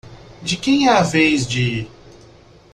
De 0.41 0.57
quem 0.57 0.87
é 0.87 0.93
a 0.93 1.03
vez 1.03 1.45
de? 1.47 1.87